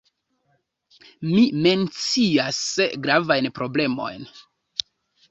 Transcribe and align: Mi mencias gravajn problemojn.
Mi 1.33 1.41
mencias 1.65 2.61
gravajn 3.07 3.49
problemojn. 3.61 4.25